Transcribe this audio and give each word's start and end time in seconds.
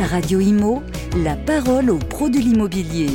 Radio 0.00 0.38
Imo, 0.38 0.80
la 1.24 1.34
parole 1.34 1.90
aux 1.90 1.98
pros 1.98 2.28
de 2.28 2.38
l'immobilier. 2.38 3.08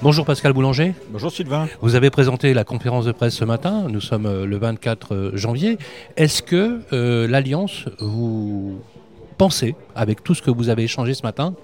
Bonjour 0.00 0.24
Pascal 0.24 0.52
Boulanger. 0.52 0.94
Bonjour 1.10 1.32
Sylvain. 1.32 1.66
Vous 1.80 1.96
avez 1.96 2.10
présenté 2.10 2.54
la 2.54 2.62
conférence 2.62 3.04
de 3.04 3.10
presse 3.10 3.34
ce 3.34 3.44
matin, 3.44 3.86
nous 3.88 4.00
sommes 4.00 4.26
euh, 4.26 4.46
le 4.46 4.56
24 4.58 5.14
euh, 5.14 5.30
janvier. 5.36 5.78
Est-ce 6.16 6.40
que 6.40 6.82
euh, 6.92 7.26
l'Alliance, 7.26 7.86
vous 7.98 8.78
pensez, 9.38 9.74
avec 9.96 10.22
tout 10.22 10.34
ce 10.34 10.42
que 10.42 10.52
vous 10.52 10.68
avez 10.68 10.84
échangé 10.84 11.14
ce 11.14 11.24
matin, 11.24 11.54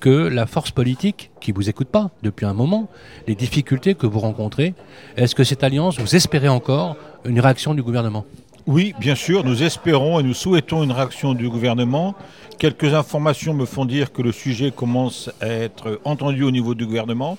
que 0.00 0.08
la 0.08 0.46
force 0.46 0.70
politique, 0.70 1.30
qui 1.40 1.50
ne 1.50 1.56
vous 1.56 1.68
écoute 1.68 1.88
pas 1.88 2.12
depuis 2.22 2.46
un 2.46 2.54
moment, 2.54 2.88
les 3.26 3.34
difficultés 3.34 3.94
que 3.94 4.06
vous 4.06 4.20
rencontrez, 4.20 4.72
est-ce 5.18 5.34
que 5.34 5.44
cette 5.44 5.62
alliance, 5.62 5.98
vous 6.00 6.16
espérez 6.16 6.48
encore 6.48 6.96
une 7.26 7.40
réaction 7.40 7.74
du 7.74 7.82
gouvernement? 7.82 8.24
Oui, 8.66 8.94
bien 8.98 9.14
sûr, 9.14 9.44
nous 9.44 9.62
espérons 9.62 10.20
et 10.20 10.22
nous 10.22 10.32
souhaitons 10.32 10.82
une 10.82 10.92
réaction 10.92 11.34
du 11.34 11.50
gouvernement. 11.50 12.14
Quelques 12.58 12.94
informations 12.94 13.52
me 13.52 13.66
font 13.66 13.84
dire 13.84 14.10
que 14.10 14.22
le 14.22 14.32
sujet 14.32 14.70
commence 14.70 15.30
à 15.42 15.48
être 15.48 16.00
entendu 16.04 16.44
au 16.44 16.50
niveau 16.50 16.74
du 16.74 16.86
gouvernement. 16.86 17.36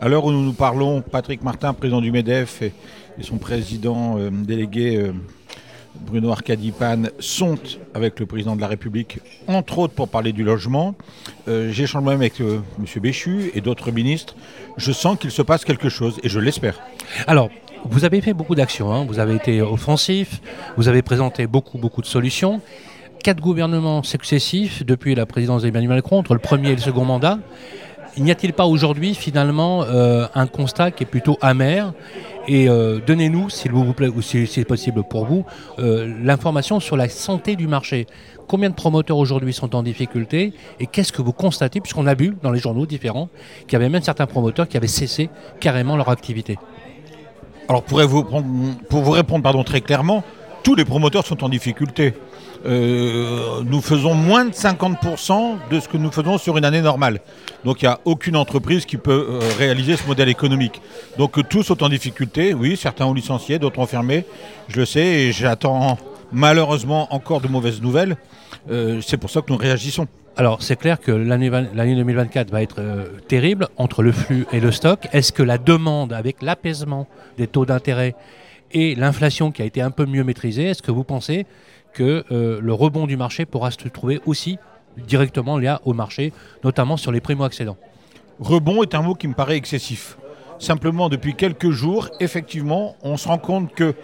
À 0.00 0.08
l'heure 0.08 0.24
où 0.24 0.32
nous 0.32 0.42
nous 0.42 0.52
parlons, 0.52 1.00
Patrick 1.00 1.44
Martin, 1.44 1.74
président 1.74 2.00
du 2.00 2.10
MEDEF, 2.10 2.62
et, 2.62 2.72
son 3.20 3.38
président 3.38 4.18
euh, 4.18 4.30
délégué 4.32 4.96
euh, 4.96 5.12
Bruno 5.94 6.32
Arcadipan 6.32 7.04
sont 7.20 7.58
avec 7.94 8.18
le 8.18 8.26
président 8.26 8.56
de 8.56 8.60
la 8.60 8.66
République, 8.66 9.20
entre 9.46 9.78
autres 9.78 9.94
pour 9.94 10.08
parler 10.08 10.32
du 10.32 10.42
logement. 10.42 10.96
Euh, 11.46 11.70
J'échange 11.70 12.02
même 12.02 12.20
avec 12.20 12.40
M. 12.40 12.62
Béchu 13.00 13.52
et 13.54 13.60
d'autres 13.60 13.92
ministres. 13.92 14.34
Je 14.76 14.90
sens 14.90 15.18
qu'il 15.20 15.30
se 15.30 15.42
passe 15.42 15.64
quelque 15.64 15.88
chose 15.88 16.18
et 16.24 16.28
je 16.28 16.40
l'espère. 16.40 16.80
Alors, 17.28 17.48
vous 17.84 18.04
avez 18.04 18.20
fait 18.20 18.34
beaucoup 18.34 18.54
d'actions, 18.54 18.92
hein. 18.92 19.04
vous 19.08 19.18
avez 19.18 19.34
été 19.34 19.62
offensif, 19.62 20.40
vous 20.76 20.88
avez 20.88 21.02
présenté 21.02 21.46
beaucoup, 21.46 21.78
beaucoup 21.78 22.00
de 22.00 22.06
solutions. 22.06 22.60
Quatre 23.22 23.40
gouvernements 23.40 24.02
successifs 24.02 24.84
depuis 24.84 25.14
la 25.14 25.26
présidence 25.26 25.62
d'Emmanuel 25.62 25.96
Macron, 25.96 26.18
entre 26.18 26.34
le 26.34 26.40
premier 26.40 26.70
et 26.70 26.74
le 26.74 26.80
second 26.80 27.04
mandat. 27.04 27.38
N'y 28.16 28.30
a-t-il 28.30 28.52
pas 28.52 28.66
aujourd'hui 28.66 29.14
finalement 29.14 29.84
euh, 29.84 30.26
un 30.34 30.46
constat 30.46 30.90
qui 30.90 31.04
est 31.04 31.06
plutôt 31.06 31.38
amer? 31.40 31.92
Et 32.48 32.68
euh, 32.68 32.98
donnez-nous, 33.06 33.50
s'il 33.50 33.72
vous 33.72 33.92
plaît, 33.92 34.08
ou 34.08 34.22
si 34.22 34.46
c'est 34.46 34.64
possible 34.64 35.02
pour 35.04 35.26
vous, 35.26 35.44
euh, 35.78 36.12
l'information 36.22 36.80
sur 36.80 36.96
la 36.96 37.08
santé 37.08 37.54
du 37.54 37.68
marché. 37.68 38.06
Combien 38.48 38.70
de 38.70 38.74
promoteurs 38.74 39.18
aujourd'hui 39.18 39.52
sont 39.52 39.76
en 39.76 39.82
difficulté 39.82 40.52
Et 40.80 40.86
qu'est-ce 40.86 41.12
que 41.12 41.22
vous 41.22 41.32
constatez, 41.32 41.80
puisqu'on 41.80 42.06
a 42.06 42.14
vu 42.14 42.34
dans 42.42 42.50
les 42.50 42.58
journaux 42.58 42.86
différents 42.86 43.28
qu'il 43.66 43.74
y 43.74 43.76
avait 43.76 43.90
même 43.90 44.02
certains 44.02 44.26
promoteurs 44.26 44.66
qui 44.66 44.76
avaient 44.76 44.86
cessé 44.86 45.28
carrément 45.60 45.96
leur 45.96 46.08
activité? 46.08 46.58
Alors 47.68 47.82
pour 47.82 48.00
vous, 48.00 49.10
répondre 49.10 49.42
pardon, 49.42 49.62
très 49.62 49.82
clairement, 49.82 50.24
tous 50.62 50.74
les 50.74 50.86
promoteurs 50.86 51.26
sont 51.26 51.44
en 51.44 51.50
difficulté. 51.50 52.14
Euh, 52.66 53.62
nous 53.64 53.80
faisons 53.80 54.14
moins 54.14 54.46
de 54.46 54.52
50% 54.52 55.56
de 55.70 55.78
ce 55.78 55.86
que 55.86 55.96
nous 55.96 56.10
faisons 56.10 56.38
sur 56.38 56.56
une 56.56 56.64
année 56.64 56.80
normale. 56.80 57.20
Donc 57.64 57.82
il 57.82 57.84
n'y 57.84 57.90
a 57.90 58.00
aucune 58.04 58.36
entreprise 58.36 58.84
qui 58.86 58.96
peut 58.96 59.26
euh, 59.28 59.40
réaliser 59.58 59.96
ce 59.96 60.06
modèle 60.06 60.28
économique. 60.28 60.80
Donc 61.18 61.46
tous 61.48 61.62
sont 61.62 61.82
en 61.84 61.88
difficulté. 61.88 62.54
Oui, 62.54 62.76
certains 62.76 63.04
ont 63.04 63.14
licencié, 63.14 63.58
d'autres 63.58 63.78
ont 63.78 63.86
fermé. 63.86 64.24
Je 64.68 64.80
le 64.80 64.86
sais 64.86 65.04
et 65.04 65.32
j'attends 65.32 65.98
malheureusement 66.32 67.12
encore 67.14 67.40
de 67.40 67.48
mauvaises 67.48 67.82
nouvelles. 67.82 68.16
Euh, 68.70 69.00
c'est 69.00 69.16
pour 69.16 69.30
ça 69.30 69.40
que 69.40 69.52
nous 69.52 69.58
réagissons. 69.58 70.06
Alors 70.36 70.62
c'est 70.62 70.76
clair 70.76 71.00
que 71.00 71.10
l'année 71.10 71.50
2024 71.50 72.50
va 72.50 72.62
être 72.62 72.80
terrible 73.26 73.66
entre 73.76 74.02
le 74.02 74.12
flux 74.12 74.46
et 74.52 74.60
le 74.60 74.70
stock. 74.70 75.08
Est-ce 75.12 75.32
que 75.32 75.42
la 75.42 75.58
demande 75.58 76.12
avec 76.12 76.42
l'apaisement 76.42 77.08
des 77.38 77.48
taux 77.48 77.66
d'intérêt 77.66 78.14
et 78.72 78.94
l'inflation 78.94 79.50
qui 79.50 79.62
a 79.62 79.64
été 79.64 79.80
un 79.80 79.90
peu 79.90 80.06
mieux 80.06 80.24
maîtrisée, 80.24 80.64
est-ce 80.64 80.82
que 80.82 80.90
vous 80.90 81.04
pensez 81.04 81.46
que 81.92 82.24
euh, 82.30 82.60
le 82.62 82.72
rebond 82.72 83.06
du 83.06 83.16
marché 83.16 83.46
pourra 83.46 83.70
se 83.70 83.88
trouver 83.88 84.20
aussi 84.26 84.58
directement 84.96 85.58
lié 85.58 85.76
au 85.84 85.94
marché, 85.94 86.32
notamment 86.64 86.96
sur 86.96 87.12
les 87.12 87.20
primo-accédants? 87.20 87.76
Rebond 88.40 88.82
est 88.82 88.94
un 88.94 89.02
mot 89.02 89.14
qui 89.14 89.28
me 89.28 89.34
paraît 89.34 89.56
excessif. 89.56 90.18
Simplement, 90.58 91.08
depuis 91.08 91.34
quelques 91.34 91.70
jours, 91.70 92.10
effectivement, 92.20 92.96
on 93.02 93.16
se 93.16 93.28
rend 93.28 93.38
compte 93.38 93.74
que, 93.74 93.94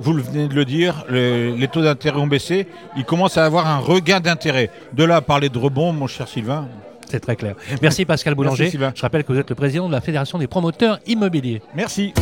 vous 0.00 0.14
venez 0.14 0.48
de 0.48 0.54
le 0.54 0.64
dire, 0.64 1.04
les, 1.10 1.68
taux 1.68 1.82
d'intérêt 1.82 2.18
ont 2.18 2.26
baissé. 2.26 2.66
Il 2.96 3.04
commence 3.04 3.36
à 3.36 3.44
avoir 3.44 3.66
un 3.66 3.78
regain 3.78 4.20
d'intérêt. 4.20 4.70
De 4.92 5.04
là 5.04 5.16
à 5.16 5.20
parler 5.20 5.48
de 5.48 5.58
rebond, 5.58 5.92
mon 5.92 6.06
cher 6.06 6.26
Sylvain. 6.26 6.68
C'est 7.10 7.20
très 7.20 7.36
clair. 7.36 7.54
Merci 7.82 8.04
Pascal 8.04 8.34
Boulanger. 8.34 8.70
Je 8.70 9.02
rappelle 9.02 9.24
que 9.24 9.32
vous 9.32 9.38
êtes 9.38 9.50
le 9.50 9.56
président 9.56 9.88
de 9.88 9.92
la 9.92 10.00
Fédération 10.00 10.38
des 10.38 10.46
promoteurs 10.46 11.00
immobiliers. 11.06 11.60
Merci. 11.74 12.14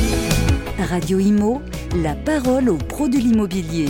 Radio 0.90 1.18
Imo, 1.18 1.62
la 2.02 2.14
parole 2.14 2.68
aux 2.70 2.78
pros 2.78 3.08
de 3.08 3.16
l'immobilier. 3.16 3.88